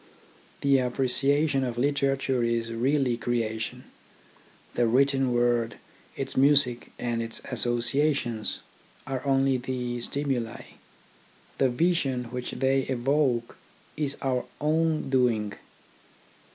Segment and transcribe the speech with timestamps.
[0.61, 3.83] The appreciation of literature is really creation.
[4.73, 5.75] The written word,
[6.15, 8.61] its music, and its associations,
[9.05, 10.63] are only the stimuli.
[11.59, 13.59] The vision which they evoke
[13.95, 15.53] is our own doing.